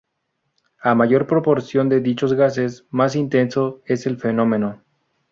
[0.81, 4.81] A mayor proporción de dichos gases, más intenso es el fenómeno.